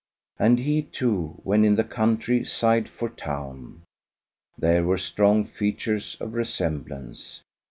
[0.39, 3.83] And he, too, when in the country, sighed for town.
[4.57, 7.41] There were strong features of resemblance.